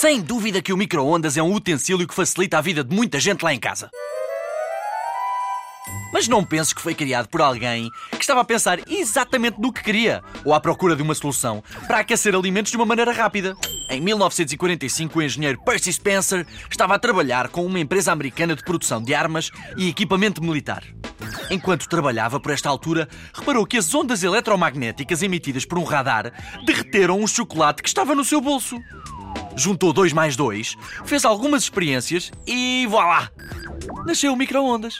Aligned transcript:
Sem 0.00 0.20
dúvida 0.20 0.62
que 0.62 0.72
o 0.72 0.76
micro-ondas 0.76 1.36
é 1.36 1.42
um 1.42 1.52
utensílio 1.52 2.06
que 2.06 2.14
facilita 2.14 2.56
a 2.56 2.60
vida 2.60 2.84
de 2.84 2.94
muita 2.94 3.18
gente 3.18 3.42
lá 3.42 3.52
em 3.52 3.58
casa. 3.58 3.90
Mas 6.12 6.28
não 6.28 6.44
penso 6.44 6.72
que 6.72 6.80
foi 6.80 6.94
criado 6.94 7.26
por 7.26 7.40
alguém 7.40 7.90
que 8.12 8.20
estava 8.20 8.42
a 8.42 8.44
pensar 8.44 8.78
exatamente 8.88 9.60
no 9.60 9.72
que 9.72 9.82
queria 9.82 10.22
ou 10.44 10.54
à 10.54 10.60
procura 10.60 10.94
de 10.94 11.02
uma 11.02 11.16
solução 11.16 11.64
para 11.88 11.98
aquecer 11.98 12.32
alimentos 12.32 12.70
de 12.70 12.76
uma 12.76 12.86
maneira 12.86 13.10
rápida. 13.10 13.56
Em 13.90 14.00
1945, 14.00 15.18
o 15.18 15.22
engenheiro 15.22 15.60
Percy 15.64 15.92
Spencer 15.92 16.46
estava 16.70 16.94
a 16.94 16.98
trabalhar 17.00 17.48
com 17.48 17.66
uma 17.66 17.80
empresa 17.80 18.12
americana 18.12 18.54
de 18.54 18.62
produção 18.62 19.02
de 19.02 19.16
armas 19.16 19.50
e 19.76 19.88
equipamento 19.88 20.40
militar. 20.40 20.84
Enquanto 21.50 21.88
trabalhava 21.88 22.38
por 22.38 22.52
esta 22.52 22.68
altura, 22.68 23.08
reparou 23.34 23.66
que 23.66 23.76
as 23.76 23.92
ondas 23.92 24.22
eletromagnéticas 24.22 25.24
emitidas 25.24 25.64
por 25.64 25.76
um 25.76 25.82
radar 25.82 26.32
derreteram 26.64 27.18
um 27.18 27.26
chocolate 27.26 27.82
que 27.82 27.88
estava 27.88 28.14
no 28.14 28.24
seu 28.24 28.40
bolso. 28.40 28.78
Juntou 29.58 29.92
dois 29.92 30.12
mais 30.12 30.36
dois, 30.36 30.76
fez 31.04 31.24
algumas 31.24 31.64
experiências 31.64 32.30
e 32.46 32.86
voilá! 32.88 33.28
Nasceu 34.06 34.32
o 34.32 34.36
micro-ondas. 34.36 34.96